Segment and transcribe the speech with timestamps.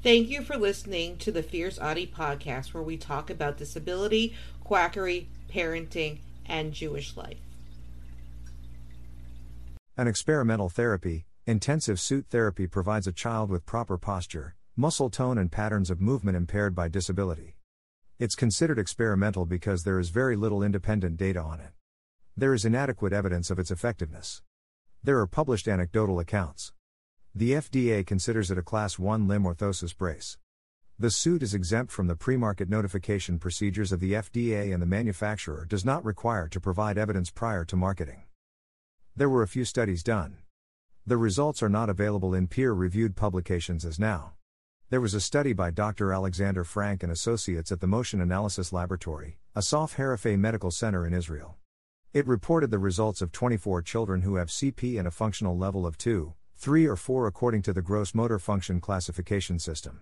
[0.00, 4.32] Thank you for listening to the Fierce Autie podcast, where we talk about disability,
[4.62, 7.38] quackery, parenting, and Jewish life.
[9.96, 15.50] An experimental therapy, intensive suit therapy provides a child with proper posture, muscle tone, and
[15.50, 17.56] patterns of movement impaired by disability.
[18.20, 21.72] It's considered experimental because there is very little independent data on it.
[22.36, 24.42] There is inadequate evidence of its effectiveness.
[25.02, 26.72] There are published anecdotal accounts.
[27.38, 30.38] The FDA considers it a Class 1 limb orthosis brace.
[30.98, 35.64] The suit is exempt from the pre-market notification procedures of the FDA and the manufacturer
[35.64, 38.24] does not require to provide evidence prior to marketing.
[39.14, 40.38] There were a few studies done.
[41.06, 44.32] The results are not available in peer-reviewed publications as now.
[44.90, 46.12] There was a study by Dr.
[46.12, 51.14] Alexander Frank and Associates at the Motion Analysis Laboratory, a Asaf Harofeh Medical Center in
[51.14, 51.54] Israel.
[52.12, 55.96] It reported the results of 24 children who have CP and a functional level of
[55.96, 60.00] 2, 3 or 4 according to the Gross Motor Function Classification System.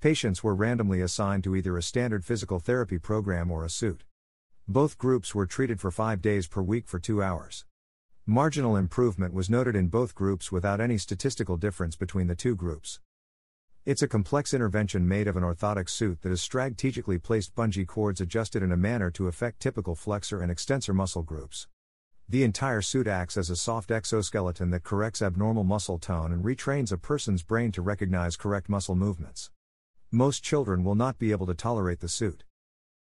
[0.00, 4.04] Patients were randomly assigned to either a standard physical therapy program or a suit.
[4.66, 7.66] Both groups were treated for 5 days per week for 2 hours.
[8.24, 12.98] Marginal improvement was noted in both groups without any statistical difference between the two groups.
[13.84, 18.22] It's a complex intervention made of an orthotic suit that is strategically placed bungee cords
[18.22, 21.66] adjusted in a manner to affect typical flexor and extensor muscle groups.
[22.32, 26.90] The entire suit acts as a soft exoskeleton that corrects abnormal muscle tone and retrains
[26.90, 29.50] a person's brain to recognize correct muscle movements.
[30.10, 32.44] Most children will not be able to tolerate the suit.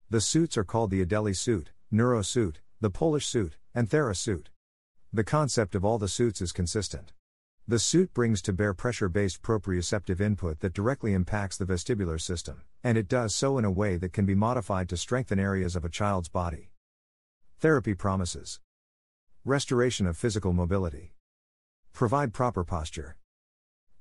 [0.09, 4.51] The suits are called the Adeli suit, Neuro suit, the Polish suit, and Thera suit.
[5.11, 7.11] The concept of all the suits is consistent.
[7.67, 12.61] The suit brings to bear pressure based proprioceptive input that directly impacts the vestibular system,
[12.85, 15.83] and it does so in a way that can be modified to strengthen areas of
[15.83, 16.71] a child's body.
[17.59, 18.61] Therapy promises
[19.49, 21.15] Restoration of physical mobility.
[21.91, 23.17] Provide proper posture.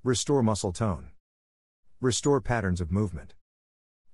[0.04, 1.08] Restore muscle tone.
[2.02, 3.32] Restore patterns of movement.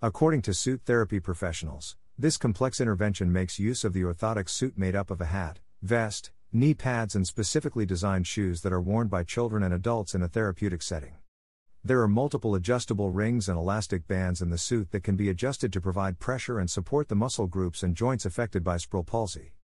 [0.00, 4.94] According to suit therapy professionals, this complex intervention makes use of the orthotic suit made
[4.94, 9.25] up of a hat, vest, knee pads, and specifically designed shoes that are worn by
[9.25, 11.17] children and adults in a therapeutic setting.
[11.83, 15.73] There are multiple adjustable rings and elastic bands in the suit that can be adjusted
[15.73, 19.55] to provide pressure and support the muscle groups and joints affected by cerebral palsy.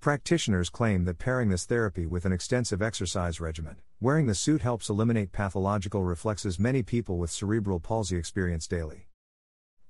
[0.00, 4.88] Practitioners claim that pairing this therapy with an extensive exercise regimen, wearing the suit helps
[4.88, 9.08] eliminate pathological reflexes many people with cerebral palsy experience daily.